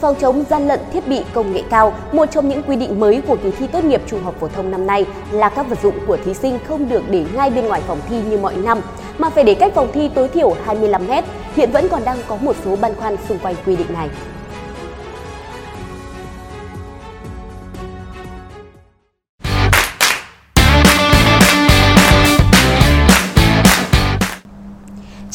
Phòng 0.00 0.14
chống 0.20 0.44
gian 0.50 0.68
lận 0.68 0.80
thiết 0.92 1.08
bị 1.08 1.22
công 1.34 1.52
nghệ 1.52 1.62
cao, 1.70 1.94
một 2.12 2.26
trong 2.30 2.48
những 2.48 2.62
quy 2.62 2.76
định 2.76 3.00
mới 3.00 3.22
của 3.26 3.36
kỳ 3.42 3.50
thi 3.50 3.66
tốt 3.66 3.84
nghiệp 3.84 4.02
trung 4.06 4.22
học 4.24 4.34
phổ 4.40 4.48
thông 4.48 4.70
năm 4.70 4.86
nay 4.86 5.06
là 5.30 5.48
các 5.48 5.68
vật 5.68 5.78
dụng 5.82 5.94
của 6.06 6.16
thí 6.24 6.34
sinh 6.34 6.58
không 6.68 6.88
được 6.88 7.02
để 7.10 7.24
ngay 7.34 7.50
bên 7.50 7.66
ngoài 7.66 7.80
phòng 7.86 8.00
thi 8.08 8.16
như 8.30 8.38
mọi 8.38 8.56
năm, 8.56 8.80
mà 9.18 9.30
phải 9.30 9.44
để 9.44 9.54
cách 9.54 9.72
phòng 9.74 9.88
thi 9.92 10.10
tối 10.14 10.28
thiểu 10.28 10.54
25 10.64 11.06
mét. 11.06 11.24
Hiện 11.54 11.70
vẫn 11.72 11.88
còn 11.88 12.04
đang 12.04 12.18
có 12.28 12.36
một 12.36 12.56
số 12.64 12.76
băn 12.76 12.94
khoăn 12.94 13.16
xung 13.28 13.38
quanh 13.38 13.54
quy 13.66 13.76
định 13.76 13.92
này. 13.92 14.08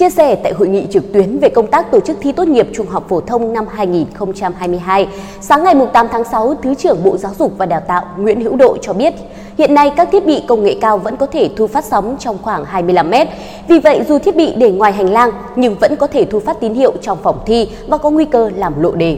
Chia 0.01 0.09
sẻ 0.09 0.35
tại 0.43 0.53
hội 0.53 0.67
nghị 0.67 0.85
trực 0.91 1.13
tuyến 1.13 1.39
về 1.39 1.49
công 1.49 1.71
tác 1.71 1.91
tổ 1.91 1.99
chức 1.99 2.17
thi 2.21 2.31
tốt 2.31 2.47
nghiệp 2.47 2.67
trung 2.73 2.87
học 2.87 3.05
phổ 3.09 3.21
thông 3.21 3.53
năm 3.53 3.65
2022, 3.75 5.07
sáng 5.41 5.63
ngày 5.63 5.75
8 5.93 6.07
tháng 6.11 6.23
6, 6.31 6.55
Thứ 6.63 6.75
trưởng 6.75 7.03
Bộ 7.03 7.17
Giáo 7.17 7.33
dục 7.39 7.53
và 7.57 7.65
Đào 7.65 7.81
tạo 7.87 8.15
Nguyễn 8.17 8.41
Hữu 8.41 8.55
Độ 8.55 8.77
cho 8.81 8.93
biết, 8.93 9.13
hiện 9.57 9.73
nay 9.73 9.91
các 9.97 10.09
thiết 10.11 10.25
bị 10.25 10.43
công 10.47 10.63
nghệ 10.63 10.77
cao 10.81 10.97
vẫn 10.97 11.17
có 11.17 11.25
thể 11.25 11.49
thu 11.57 11.67
phát 11.67 11.85
sóng 11.85 12.17
trong 12.19 12.37
khoảng 12.41 12.65
25 12.65 13.09
mét. 13.09 13.27
Vì 13.67 13.79
vậy, 13.79 14.01
dù 14.07 14.19
thiết 14.19 14.35
bị 14.35 14.53
để 14.57 14.71
ngoài 14.71 14.91
hành 14.91 15.09
lang 15.09 15.31
nhưng 15.55 15.75
vẫn 15.75 15.95
có 15.95 16.07
thể 16.07 16.25
thu 16.25 16.39
phát 16.39 16.57
tín 16.61 16.73
hiệu 16.73 16.93
trong 17.01 17.17
phòng 17.23 17.43
thi 17.45 17.67
và 17.87 17.97
có 17.97 18.09
nguy 18.09 18.25
cơ 18.25 18.49
làm 18.55 18.81
lộ 18.81 18.91
đề. 18.91 19.17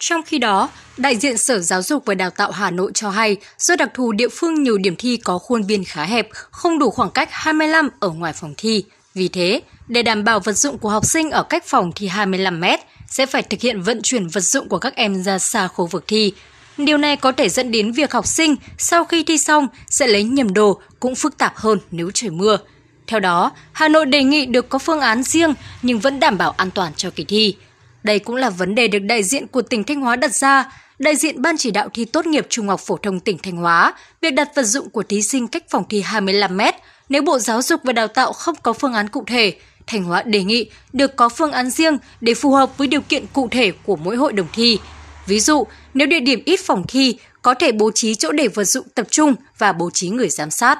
Trong 0.00 0.22
khi 0.26 0.38
đó, 0.38 0.68
đại 0.96 1.16
diện 1.16 1.38
Sở 1.38 1.58
Giáo 1.58 1.82
dục 1.82 2.02
và 2.06 2.14
Đào 2.14 2.30
tạo 2.30 2.50
Hà 2.50 2.70
Nội 2.70 2.90
cho 2.94 3.10
hay, 3.10 3.36
do 3.58 3.76
đặc 3.76 3.90
thù 3.94 4.12
địa 4.12 4.28
phương 4.28 4.62
nhiều 4.62 4.78
điểm 4.78 4.94
thi 4.98 5.16
có 5.16 5.38
khuôn 5.38 5.62
viên 5.62 5.84
khá 5.86 6.04
hẹp, 6.04 6.28
không 6.50 6.78
đủ 6.78 6.90
khoảng 6.90 7.10
cách 7.10 7.28
25 7.32 7.88
ở 8.00 8.08
ngoài 8.08 8.32
phòng 8.32 8.54
thi, 8.56 8.84
vì 9.14 9.28
thế, 9.28 9.60
để 9.88 10.02
đảm 10.02 10.24
bảo 10.24 10.40
vật 10.40 10.52
dụng 10.52 10.78
của 10.78 10.88
học 10.88 11.04
sinh 11.06 11.30
ở 11.30 11.42
cách 11.42 11.64
phòng 11.66 11.92
thi 11.94 12.06
25 12.06 12.60
mét, 12.60 12.80
sẽ 13.06 13.26
phải 13.26 13.42
thực 13.42 13.60
hiện 13.60 13.82
vận 13.82 14.00
chuyển 14.02 14.28
vật 14.28 14.40
dụng 14.40 14.68
của 14.68 14.78
các 14.78 14.94
em 14.96 15.22
ra 15.22 15.38
xa 15.38 15.68
khu 15.68 15.86
vực 15.86 16.04
thi. 16.06 16.32
Điều 16.76 16.98
này 16.98 17.16
có 17.16 17.32
thể 17.32 17.48
dẫn 17.48 17.70
đến 17.70 17.92
việc 17.92 18.12
học 18.12 18.26
sinh 18.26 18.56
sau 18.78 19.04
khi 19.04 19.24
thi 19.24 19.38
xong 19.38 19.68
sẽ 19.90 20.06
lấy 20.06 20.22
nhầm 20.22 20.54
đồ 20.54 20.80
cũng 21.00 21.14
phức 21.14 21.38
tạp 21.38 21.56
hơn 21.56 21.78
nếu 21.90 22.10
trời 22.14 22.30
mưa. 22.30 22.58
Theo 23.06 23.20
đó, 23.20 23.52
Hà 23.72 23.88
Nội 23.88 24.06
đề 24.06 24.22
nghị 24.24 24.46
được 24.46 24.68
có 24.68 24.78
phương 24.78 25.00
án 25.00 25.22
riêng 25.22 25.54
nhưng 25.82 25.98
vẫn 25.98 26.20
đảm 26.20 26.38
bảo 26.38 26.50
an 26.50 26.70
toàn 26.70 26.92
cho 26.96 27.10
kỳ 27.10 27.24
thi. 27.24 27.56
Đây 28.02 28.18
cũng 28.18 28.36
là 28.36 28.50
vấn 28.50 28.74
đề 28.74 28.88
được 28.88 28.98
đại 28.98 29.22
diện 29.22 29.46
của 29.46 29.62
tỉnh 29.62 29.84
Thanh 29.84 30.00
Hóa 30.00 30.16
đặt 30.16 30.34
ra. 30.34 30.72
Đại 30.98 31.16
diện 31.16 31.42
Ban 31.42 31.56
chỉ 31.56 31.70
đạo 31.70 31.88
thi 31.94 32.04
tốt 32.04 32.26
nghiệp 32.26 32.46
Trung 32.48 32.68
học 32.68 32.80
phổ 32.80 32.96
thông 32.96 33.20
tỉnh 33.20 33.38
Thanh 33.42 33.56
Hóa, 33.56 33.94
việc 34.20 34.30
đặt 34.30 34.48
vật 34.54 34.62
dụng 34.62 34.90
của 34.90 35.02
thí 35.02 35.22
sinh 35.22 35.48
cách 35.48 35.64
phòng 35.70 35.84
thi 35.88 36.00
25 36.00 36.56
mét 36.56 36.74
nếu 37.12 37.22
Bộ 37.22 37.38
Giáo 37.38 37.62
dục 37.62 37.80
và 37.84 37.92
Đào 37.92 38.08
tạo 38.08 38.32
không 38.32 38.54
có 38.62 38.72
phương 38.72 38.92
án 38.92 39.08
cụ 39.08 39.24
thể, 39.26 39.54
Thanh 39.86 40.04
Hóa 40.04 40.22
đề 40.22 40.44
nghị 40.44 40.70
được 40.92 41.16
có 41.16 41.28
phương 41.28 41.52
án 41.52 41.70
riêng 41.70 41.98
để 42.20 42.34
phù 42.34 42.52
hợp 42.52 42.78
với 42.78 42.88
điều 42.88 43.00
kiện 43.00 43.24
cụ 43.32 43.48
thể 43.50 43.72
của 43.84 43.96
mỗi 43.96 44.16
hội 44.16 44.32
đồng 44.32 44.46
thi. 44.52 44.78
Ví 45.26 45.40
dụ, 45.40 45.66
nếu 45.94 46.06
địa 46.06 46.20
điểm 46.20 46.42
ít 46.44 46.60
phòng 46.60 46.84
thi, 46.88 47.18
có 47.42 47.54
thể 47.54 47.72
bố 47.72 47.90
trí 47.94 48.14
chỗ 48.14 48.32
để 48.32 48.48
vật 48.48 48.64
dụng 48.64 48.86
tập 48.94 49.06
trung 49.10 49.34
và 49.58 49.72
bố 49.72 49.90
trí 49.90 50.08
người 50.08 50.28
giám 50.28 50.50
sát. 50.50 50.78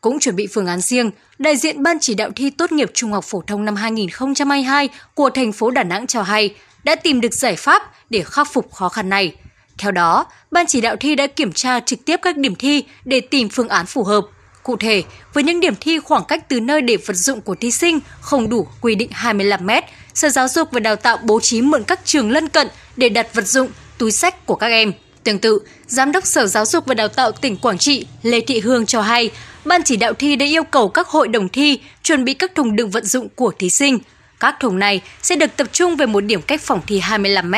Cũng 0.00 0.18
chuẩn 0.18 0.36
bị 0.36 0.46
phương 0.52 0.66
án 0.66 0.80
riêng, 0.80 1.10
đại 1.38 1.56
diện 1.56 1.82
Ban 1.82 1.98
chỉ 2.00 2.14
đạo 2.14 2.30
thi 2.36 2.50
tốt 2.50 2.72
nghiệp 2.72 2.90
trung 2.94 3.12
học 3.12 3.24
phổ 3.24 3.42
thông 3.46 3.64
năm 3.64 3.76
2022 3.76 4.88
của 5.14 5.30
thành 5.30 5.52
phố 5.52 5.70
Đà 5.70 5.82
Nẵng 5.82 6.06
cho 6.06 6.22
hay 6.22 6.54
đã 6.84 6.94
tìm 6.94 7.20
được 7.20 7.34
giải 7.34 7.56
pháp 7.56 7.82
để 8.10 8.22
khắc 8.22 8.52
phục 8.52 8.72
khó 8.72 8.88
khăn 8.88 9.08
này. 9.08 9.34
Theo 9.78 9.90
đó, 9.90 10.26
Ban 10.50 10.66
chỉ 10.66 10.80
đạo 10.80 10.96
thi 11.00 11.14
đã 11.14 11.26
kiểm 11.26 11.52
tra 11.52 11.80
trực 11.80 12.04
tiếp 12.04 12.16
các 12.22 12.36
điểm 12.36 12.54
thi 12.54 12.84
để 13.04 13.20
tìm 13.20 13.48
phương 13.48 13.68
án 13.68 13.86
phù 13.86 14.04
hợp– 14.04 14.24
Cụ 14.68 14.76
thể, 14.76 15.02
với 15.32 15.44
những 15.44 15.60
điểm 15.60 15.74
thi 15.80 15.98
khoảng 15.98 16.24
cách 16.28 16.48
từ 16.48 16.60
nơi 16.60 16.80
để 16.80 16.96
vật 16.96 17.14
dụng 17.14 17.40
của 17.40 17.54
thí 17.54 17.70
sinh 17.70 18.00
không 18.20 18.48
đủ 18.48 18.66
quy 18.80 18.94
định 18.94 19.08
25 19.12 19.66
m, 19.66 19.70
Sở 20.14 20.28
Giáo 20.28 20.48
dục 20.48 20.68
và 20.72 20.80
Đào 20.80 20.96
tạo 20.96 21.18
bố 21.22 21.40
trí 21.40 21.62
mượn 21.62 21.84
các 21.84 22.00
trường 22.04 22.30
lân 22.30 22.48
cận 22.48 22.68
để 22.96 23.08
đặt 23.08 23.34
vật 23.34 23.46
dụng, 23.46 23.68
túi 23.98 24.12
sách 24.12 24.46
của 24.46 24.54
các 24.54 24.66
em. 24.66 24.92
Tương 25.24 25.38
tự, 25.38 25.58
Giám 25.86 26.12
đốc 26.12 26.26
Sở 26.26 26.46
Giáo 26.46 26.64
dục 26.64 26.86
và 26.86 26.94
Đào 26.94 27.08
tạo 27.08 27.32
tỉnh 27.32 27.56
Quảng 27.56 27.78
Trị 27.78 28.06
Lê 28.22 28.40
Thị 28.40 28.60
Hương 28.60 28.86
cho 28.86 29.02
hay, 29.02 29.30
Ban 29.64 29.82
chỉ 29.82 29.96
đạo 29.96 30.12
thi 30.12 30.36
đã 30.36 30.46
yêu 30.46 30.64
cầu 30.64 30.88
các 30.88 31.08
hội 31.08 31.28
đồng 31.28 31.48
thi 31.48 31.80
chuẩn 32.02 32.24
bị 32.24 32.34
các 32.34 32.54
thùng 32.54 32.76
đựng 32.76 32.90
vận 32.90 33.04
dụng 33.04 33.28
của 33.34 33.52
thí 33.58 33.70
sinh. 33.70 33.98
Các 34.40 34.56
thùng 34.60 34.78
này 34.78 35.00
sẽ 35.22 35.36
được 35.36 35.56
tập 35.56 35.66
trung 35.72 35.96
về 35.96 36.06
một 36.06 36.20
điểm 36.20 36.42
cách 36.42 36.60
phòng 36.60 36.80
thi 36.86 36.98
25 36.98 37.50
m, 37.50 37.54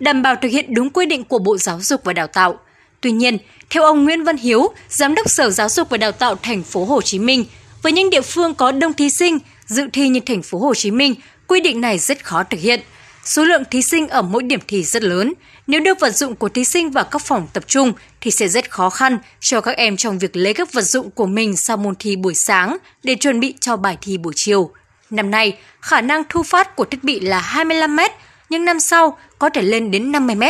đảm 0.00 0.22
bảo 0.22 0.36
thực 0.42 0.48
hiện 0.48 0.74
đúng 0.74 0.90
quy 0.90 1.06
định 1.06 1.24
của 1.24 1.38
Bộ 1.38 1.58
Giáo 1.58 1.80
dục 1.80 2.00
và 2.04 2.12
Đào 2.12 2.26
tạo. 2.26 2.58
Tuy 3.04 3.12
nhiên, 3.12 3.38
theo 3.70 3.82
ông 3.82 4.04
Nguyễn 4.04 4.24
Văn 4.24 4.36
Hiếu, 4.36 4.74
Giám 4.88 5.14
đốc 5.14 5.30
Sở 5.30 5.50
Giáo 5.50 5.68
dục 5.68 5.88
và 5.90 5.96
Đào 5.96 6.12
tạo 6.12 6.34
thành 6.42 6.62
phố 6.62 6.84
Hồ 6.84 7.02
Chí 7.02 7.18
Minh, 7.18 7.44
với 7.82 7.92
những 7.92 8.10
địa 8.10 8.20
phương 8.20 8.54
có 8.54 8.72
đông 8.72 8.92
thí 8.92 9.10
sinh 9.10 9.38
dự 9.66 9.88
thi 9.92 10.08
như 10.08 10.20
thành 10.20 10.42
phố 10.42 10.58
Hồ 10.58 10.74
Chí 10.74 10.90
Minh, 10.90 11.14
quy 11.46 11.60
định 11.60 11.80
này 11.80 11.98
rất 11.98 12.24
khó 12.24 12.42
thực 12.42 12.60
hiện. 12.60 12.80
Số 13.24 13.44
lượng 13.44 13.62
thí 13.70 13.82
sinh 13.82 14.08
ở 14.08 14.22
mỗi 14.22 14.42
điểm 14.42 14.60
thi 14.68 14.82
rất 14.82 15.02
lớn, 15.02 15.32
nếu 15.66 15.80
đưa 15.80 15.94
vật 15.94 16.16
dụng 16.16 16.34
của 16.34 16.48
thí 16.48 16.64
sinh 16.64 16.90
vào 16.90 17.04
các 17.04 17.22
phòng 17.22 17.48
tập 17.52 17.64
trung 17.66 17.92
thì 18.20 18.30
sẽ 18.30 18.48
rất 18.48 18.70
khó 18.70 18.90
khăn 18.90 19.18
cho 19.40 19.60
các 19.60 19.76
em 19.76 19.96
trong 19.96 20.18
việc 20.18 20.36
lấy 20.36 20.54
các 20.54 20.72
vật 20.72 20.82
dụng 20.82 21.10
của 21.10 21.26
mình 21.26 21.56
sau 21.56 21.76
môn 21.76 21.94
thi 21.98 22.16
buổi 22.16 22.34
sáng 22.34 22.76
để 23.02 23.14
chuẩn 23.14 23.40
bị 23.40 23.54
cho 23.60 23.76
bài 23.76 23.98
thi 24.00 24.18
buổi 24.18 24.32
chiều. 24.36 24.70
Năm 25.10 25.30
nay, 25.30 25.58
khả 25.80 26.00
năng 26.00 26.22
thu 26.28 26.42
phát 26.42 26.76
của 26.76 26.84
thiết 26.84 27.04
bị 27.04 27.20
là 27.20 27.40
25 27.40 27.96
m, 27.96 28.00
nhưng 28.50 28.64
năm 28.64 28.80
sau 28.80 29.18
có 29.38 29.48
thể 29.48 29.62
lên 29.62 29.90
đến 29.90 30.12
50 30.12 30.36
m 30.36 30.42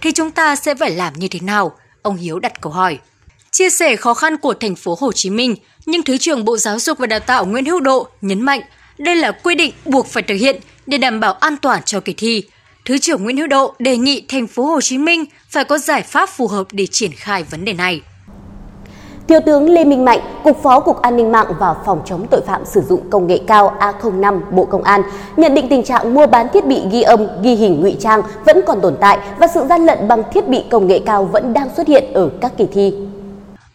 thì 0.00 0.12
chúng 0.12 0.30
ta 0.30 0.56
sẽ 0.56 0.74
phải 0.74 0.90
làm 0.90 1.12
như 1.16 1.28
thế 1.28 1.40
nào? 1.40 1.76
Ông 2.06 2.16
Hiếu 2.16 2.38
đặt 2.38 2.60
câu 2.60 2.72
hỏi. 2.72 2.98
Chia 3.50 3.70
sẻ 3.70 3.96
khó 3.96 4.14
khăn 4.14 4.36
của 4.36 4.54
thành 4.54 4.74
phố 4.74 4.96
Hồ 5.00 5.12
Chí 5.12 5.30
Minh, 5.30 5.56
nhưng 5.86 6.02
Thứ 6.02 6.18
trưởng 6.18 6.44
Bộ 6.44 6.56
Giáo 6.56 6.78
dục 6.78 6.98
và 6.98 7.06
Đào 7.06 7.20
tạo 7.20 7.46
Nguyễn 7.46 7.64
Hữu 7.64 7.80
Độ 7.80 8.08
nhấn 8.20 8.40
mạnh 8.40 8.60
đây 8.98 9.16
là 9.16 9.32
quy 9.32 9.54
định 9.54 9.72
buộc 9.84 10.06
phải 10.06 10.22
thực 10.22 10.34
hiện 10.34 10.56
để 10.86 10.98
đảm 10.98 11.20
bảo 11.20 11.32
an 11.32 11.56
toàn 11.62 11.82
cho 11.82 12.00
kỳ 12.00 12.12
thi. 12.12 12.42
Thứ 12.84 12.98
trưởng 12.98 13.24
Nguyễn 13.24 13.36
Hữu 13.36 13.46
Độ 13.46 13.74
đề 13.78 13.96
nghị 13.96 14.24
thành 14.28 14.46
phố 14.46 14.64
Hồ 14.64 14.80
Chí 14.80 14.98
Minh 14.98 15.24
phải 15.50 15.64
có 15.64 15.78
giải 15.78 16.02
pháp 16.02 16.30
phù 16.30 16.48
hợp 16.48 16.66
để 16.72 16.86
triển 16.86 17.12
khai 17.12 17.42
vấn 17.42 17.64
đề 17.64 17.72
này. 17.72 18.00
Thiếu 19.28 19.40
tướng 19.46 19.68
Lê 19.68 19.84
Minh 19.84 20.04
Mạnh, 20.04 20.20
Cục 20.44 20.62
Phó 20.62 20.80
Cục 20.80 21.02
An 21.02 21.16
ninh 21.16 21.32
mạng 21.32 21.46
và 21.58 21.74
Phòng 21.86 22.02
chống 22.06 22.26
tội 22.30 22.40
phạm 22.46 22.64
sử 22.64 22.80
dụng 22.80 23.10
công 23.10 23.26
nghệ 23.26 23.40
cao 23.46 23.76
A05 23.80 24.40
Bộ 24.50 24.64
Công 24.64 24.82
an 24.82 25.02
nhận 25.36 25.54
định 25.54 25.68
tình 25.70 25.82
trạng 25.82 26.14
mua 26.14 26.26
bán 26.26 26.46
thiết 26.52 26.66
bị 26.66 26.82
ghi 26.92 27.02
âm, 27.02 27.26
ghi 27.42 27.54
hình 27.54 27.80
ngụy 27.80 27.96
trang 28.00 28.22
vẫn 28.44 28.60
còn 28.66 28.80
tồn 28.80 28.96
tại 29.00 29.18
và 29.38 29.46
sự 29.46 29.60
gian 29.68 29.86
lận 29.86 30.08
bằng 30.08 30.22
thiết 30.32 30.48
bị 30.48 30.64
công 30.70 30.86
nghệ 30.86 31.00
cao 31.06 31.24
vẫn 31.24 31.52
đang 31.52 31.68
xuất 31.76 31.88
hiện 31.88 32.12
ở 32.14 32.30
các 32.40 32.52
kỳ 32.58 32.66
thi. 32.72 32.94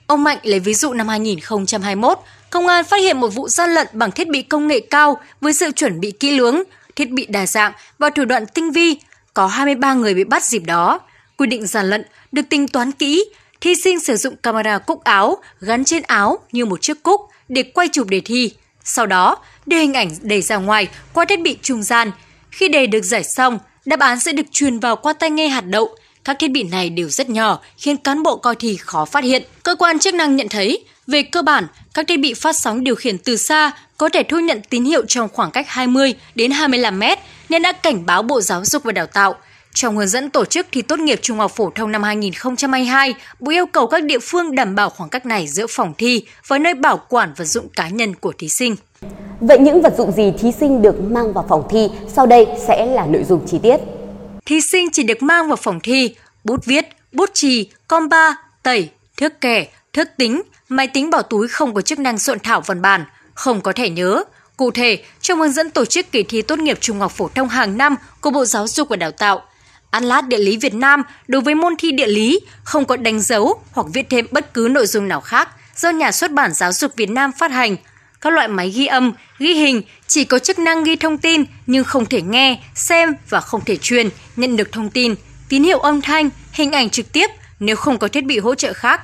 Ông 0.08 0.24
Mạnh 0.24 0.38
lấy 0.44 0.60
ví 0.60 0.74
dụ 0.74 0.94
năm 0.94 1.08
2021, 1.08 2.18
công 2.50 2.68
an 2.68 2.86
phát 2.86 2.98
hiện 2.98 3.20
một 3.20 3.28
vụ 3.28 3.48
gian 3.48 3.70
lận 3.70 3.88
bằng 3.94 4.12
thiết 4.12 4.30
bị 4.30 4.42
công 4.42 4.68
nghệ 4.68 4.80
cao 4.90 5.18
với 5.42 5.54
sự 5.54 5.72
chuẩn 5.72 6.00
bị 6.00 6.12
kỹ 6.12 6.38
lưỡng, 6.38 6.64
thiết 6.96 7.12
bị 7.12 7.26
đa 7.26 7.46
dạng 7.46 7.72
và 8.00 8.10
thủ 8.10 8.26
đoạn 8.26 8.46
tinh 8.46 8.72
vi, 8.72 8.98
có 9.34 9.48
23 9.48 9.94
người 9.94 10.14
bị 10.14 10.24
bắt 10.24 10.44
dịp 10.44 10.62
đó. 10.66 11.00
Quy 11.38 11.48
định 11.48 11.68
gian 11.68 11.90
lận 11.90 12.04
được 12.32 12.42
tính 12.50 12.68
toán 12.68 12.92
kỹ, 12.92 13.26
thí 13.62 13.76
sinh 13.76 14.00
sử 14.00 14.18
dụng 14.18 14.36
camera 14.36 14.78
cúc 14.78 15.04
áo 15.04 15.38
gắn 15.60 15.86
trên 15.86 16.04
áo 16.04 16.40
như 16.52 16.66
một 16.66 16.82
chiếc 16.82 17.04
cúc 17.04 17.22
để 17.50 17.64
quay 17.64 17.88
chụp 17.88 18.08
đề 18.08 18.22
thi. 18.26 18.52
Sau 18.84 19.06
đó, 19.06 19.38
đưa 19.66 19.78
hình 19.78 19.94
ảnh 19.94 20.10
đề 20.22 20.42
ra 20.42 20.58
ngoài 20.58 20.88
qua 21.14 21.26
thiết 21.26 21.42
bị 21.42 21.58
trung 21.62 21.84
gian. 21.84 22.12
Khi 22.52 22.70
đề 22.70 22.88
được 22.88 23.02
giải 23.02 23.24
xong, 23.24 23.60
đáp 23.86 24.00
án 24.00 24.20
sẽ 24.20 24.32
được 24.32 24.46
truyền 24.52 24.80
vào 24.80 24.96
qua 24.96 25.14
tai 25.14 25.30
nghe 25.30 25.48
hạt 25.48 25.62
đậu. 25.62 25.96
Các 26.24 26.40
thiết 26.40 26.52
bị 26.52 26.64
này 26.64 26.90
đều 26.90 27.10
rất 27.10 27.30
nhỏ, 27.30 27.60
khiến 27.78 27.98
cán 27.98 28.24
bộ 28.24 28.36
coi 28.36 28.56
thi 28.56 28.78
khó 28.78 29.06
phát 29.06 29.24
hiện. 29.24 29.44
Cơ 29.64 29.76
quan 29.76 30.00
chức 30.00 30.14
năng 30.14 30.36
nhận 30.36 30.50
thấy, 30.50 30.84
về 31.08 31.24
cơ 31.24 31.42
bản, 31.42 31.68
các 31.94 32.08
thiết 32.08 32.18
bị 32.18 32.34
phát 32.34 32.56
sóng 32.56 32.84
điều 32.84 32.96
khiển 32.96 33.18
từ 33.18 33.38
xa 33.38 33.72
có 33.98 34.10
thể 34.10 34.24
thu 34.24 34.40
nhận 34.40 34.62
tín 34.70 34.84
hiệu 34.84 35.06
trong 35.08 35.30
khoảng 35.34 35.52
cách 35.52 35.66
20 35.70 36.14
đến 36.36 36.52
25 36.52 37.00
mét 37.00 37.20
nên 37.50 37.62
đã 37.62 37.72
cảnh 37.72 38.06
báo 38.06 38.24
Bộ 38.24 38.42
Giáo 38.42 38.66
dục 38.66 38.84
và 38.84 38.92
Đào 38.92 39.08
tạo– 39.08 39.36
trong 39.74 39.98
hướng 39.98 40.08
dẫn 40.08 40.30
tổ 40.30 40.46
chức 40.46 40.68
thi 40.72 40.82
tốt 40.82 41.00
nghiệp 41.00 41.20
trung 41.22 41.38
học 41.38 41.52
phổ 41.56 41.70
thông 41.76 41.92
năm 41.92 42.04
2022, 42.04 43.14
Bộ 43.40 43.52
yêu 43.52 43.66
cầu 43.66 43.88
các 43.88 44.04
địa 44.04 44.20
phương 44.20 44.56
đảm 44.56 44.76
bảo 44.76 44.90
khoảng 44.90 45.10
cách 45.10 45.26
này 45.26 45.48
giữa 45.48 45.66
phòng 45.70 45.94
thi 45.98 46.26
và 46.48 46.58
nơi 46.58 46.74
bảo 46.74 47.02
quản 47.10 47.34
vật 47.38 47.46
dụng 47.46 47.70
cá 47.70 47.90
nhân 47.90 48.16
của 48.16 48.34
thí 48.38 48.50
sinh. 48.50 48.76
Vậy 49.40 49.60
những 49.60 49.82
vật 49.82 49.94
dụng 49.98 50.12
gì 50.12 50.34
thí 50.40 50.52
sinh 50.52 50.82
được 50.82 51.02
mang 51.02 51.34
vào 51.34 51.46
phòng 51.50 51.68
thi? 51.70 51.90
Sau 52.16 52.26
đây 52.26 52.48
sẽ 52.68 52.86
là 52.86 53.06
nội 53.06 53.24
dung 53.24 53.48
chi 53.48 53.60
tiết. 53.64 53.78
Thí 54.46 54.62
sinh 54.62 54.90
chỉ 54.92 55.04
được 55.04 55.24
mang 55.24 55.48
vào 55.48 55.58
phòng 55.58 55.80
thi 55.84 56.16
bút 56.44 56.66
viết, 56.66 56.86
bút 57.12 57.30
chì, 57.34 57.70
compa, 57.88 58.34
tẩy, 58.64 58.90
thước 59.18 59.42
kẻ, 59.42 59.68
thước 59.94 60.08
tính, 60.18 60.42
máy 60.70 60.88
tính 60.88 61.10
bỏ 61.10 61.22
túi 61.22 61.48
không 61.48 61.74
có 61.74 61.82
chức 61.82 62.00
năng 62.00 62.18
soạn 62.18 62.40
thảo 62.40 62.62
văn 62.62 62.82
bản, 62.82 63.06
không 63.34 63.62
có 63.62 63.72
thẻ 63.72 63.90
nhớ, 63.90 64.24
Cụ 64.62 64.72
thể, 64.72 65.04
trong 65.22 65.40
hướng 65.40 65.52
dẫn 65.52 65.70
tổ 65.70 65.86
chức 65.86 66.12
kỳ 66.12 66.24
thi 66.24 66.42
tốt 66.42 66.60
nghiệp 66.60 66.78
trung 66.82 67.00
học 67.00 67.12
phổ 67.12 67.30
thông 67.36 67.48
hàng 67.48 67.78
năm 67.78 67.96
của 68.22 68.30
Bộ 68.30 68.46
Giáo 68.46 68.68
dục 68.68 68.90
và 68.90 68.96
Đào 68.96 69.12
tạo, 69.12 69.44
Atlas 69.92 70.26
Địa 70.26 70.38
lý 70.38 70.58
Việt 70.58 70.74
Nam 70.74 71.04
đối 71.28 71.42
với 71.42 71.56
môn 71.56 71.76
thi 71.78 71.92
địa 71.92 72.08
lý 72.08 72.40
không 72.64 72.86
có 72.86 72.98
đánh 72.98 73.20
dấu 73.20 73.64
hoặc 73.72 73.88
viết 73.94 74.10
thêm 74.10 74.26
bất 74.32 74.54
cứ 74.54 74.68
nội 74.72 74.88
dung 74.88 75.08
nào 75.08 75.22
khác 75.22 75.50
do 75.76 75.90
nhà 75.90 76.12
xuất 76.12 76.32
bản 76.32 76.54
Giáo 76.54 76.74
dục 76.74 76.92
Việt 76.96 77.10
Nam 77.10 77.32
phát 77.38 77.52
hành. 77.52 77.76
Các 78.22 78.34
loại 78.34 78.48
máy 78.48 78.70
ghi 78.70 78.86
âm, 78.86 79.14
ghi 79.40 79.54
hình 79.54 79.82
chỉ 80.08 80.26
có 80.26 80.40
chức 80.40 80.60
năng 80.60 80.84
ghi 80.84 80.96
thông 80.96 81.18
tin 81.18 81.44
nhưng 81.66 81.84
không 81.84 82.06
thể 82.06 82.22
nghe, 82.22 82.60
xem 82.76 83.14
và 83.30 83.42
không 83.42 83.62
thể 83.66 83.78
truyền, 83.78 84.10
nhận 84.36 84.56
được 84.56 84.72
thông 84.72 84.90
tin, 84.90 85.16
tín 85.50 85.64
hiệu 85.64 85.80
âm 85.80 86.02
thanh, 86.02 86.30
hình 86.52 86.72
ảnh 86.72 86.90
trực 86.90 87.14
tiếp 87.14 87.28
nếu 87.60 87.76
không 87.76 87.98
có 87.98 88.08
thiết 88.08 88.26
bị 88.26 88.40
hỗ 88.40 88.56
trợ 88.56 88.74
khác. 88.74 89.02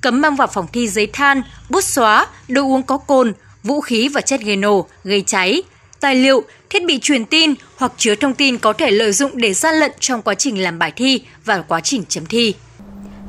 Cấm 0.00 0.20
mang 0.20 0.36
vào 0.36 0.48
phòng 0.48 0.66
thi 0.72 0.88
giấy 0.88 1.06
than, 1.12 1.42
bút 1.70 1.84
xóa, 1.84 2.26
đồ 2.48 2.62
uống 2.62 2.82
có 2.82 2.98
cồn, 2.98 3.32
vũ 3.62 3.80
khí 3.80 4.08
và 4.08 4.20
chất 4.20 4.40
gây 4.40 4.56
nổ, 4.56 4.88
gây 5.04 5.22
cháy 5.26 5.62
tài 6.00 6.14
liệu, 6.14 6.42
thiết 6.70 6.84
bị 6.86 6.98
truyền 7.02 7.24
tin 7.24 7.54
hoặc 7.76 7.92
chứa 7.96 8.14
thông 8.14 8.34
tin 8.34 8.58
có 8.58 8.72
thể 8.72 8.90
lợi 8.90 9.12
dụng 9.12 9.30
để 9.34 9.52
gian 9.52 9.74
lận 9.74 9.92
trong 10.00 10.22
quá 10.22 10.34
trình 10.34 10.62
làm 10.62 10.78
bài 10.78 10.92
thi 10.96 11.20
và 11.44 11.64
quá 11.68 11.80
trình 11.80 12.04
chấm 12.08 12.26
thi. 12.26 12.54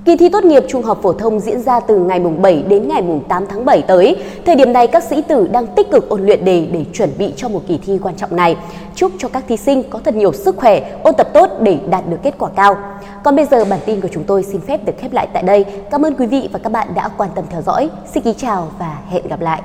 Kỳ 0.08 0.16
thi 0.16 0.30
tốt 0.30 0.46
nghiệp 0.46 0.64
trung 0.69 0.84
học 0.84 1.00
phổ 1.04 1.14
thông 1.14 1.40
diễn 1.40 1.62
ra 1.62 1.80
từ 1.80 1.96
ngày 2.00 2.19
mùng 2.19 2.42
7 2.42 2.64
đến 2.68 2.88
ngày 2.88 3.02
mùng 3.02 3.24
8 3.30 3.46
tháng 3.50 3.66
7 3.66 3.81
tới. 3.81 4.16
Thời 4.46 4.56
điểm 4.56 4.74
này 4.74 4.88
các 4.88 5.04
sĩ 5.04 5.22
tử 5.28 5.48
đang 5.52 5.68
tích 5.75 5.88
cực 5.92 6.10
ôn 6.10 6.25
luyện 6.25 6.46
đề 6.46 6.68
để 6.72 6.86
chuẩn 6.94 7.10
bị 7.18 7.34
cho 7.38 7.50
một 7.50 7.64
kỳ 7.68 7.80
thi 7.86 8.00
quan 8.04 8.16
trọng 8.16 8.36
này. 8.36 8.56
Chúc 8.96 9.12
cho 9.18 9.28
các 9.28 9.44
thí 9.48 9.58
sinh 9.58 9.84
có 9.90 10.00
thật 10.00 10.16
nhiều 10.16 10.34
sức 10.34 10.58
khỏe, 10.58 11.00
ôn 11.04 11.13
tập 11.18 11.30
tốt 11.34 11.50
để 11.62 11.78
đạt 11.90 12.10
được 12.10 12.18
kết 12.24 12.36
quả 12.38 12.50
cao. 12.56 12.78
Còn 13.24 13.36
bây 13.36 13.46
giờ 13.46 13.66
bản 13.66 13.80
tin 13.86 14.02
của 14.02 14.10
chúng 14.13 14.24
tôi 14.24 14.44
xin 14.44 14.62
phép 14.62 14.86
được 14.86 14.94
khép 15.00 15.13
lại 15.13 15.28
tại 15.34 15.44
đây. 15.44 15.66
Cảm 15.92 16.06
ơn 16.06 16.13
quý 16.13 16.25
vị 16.25 16.50
và 16.52 16.60
các 16.60 16.72
bạn 16.72 16.88
đã 16.96 17.10
quan 17.18 17.30
tâm 17.36 17.46
theo 17.50 17.62
dõi. 17.62 17.90
Xin 18.13 18.24
kính 18.24 18.36
chào 18.38 18.72
và 18.80 18.98
hẹn 19.10 19.28
gặp 19.28 19.42
lại. 19.42 19.62